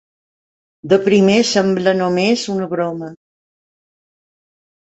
De 0.93 0.97
primer 1.07 1.35
sembla 1.49 1.95
només 1.99 2.47
una 2.55 2.71
broma. 2.75 3.11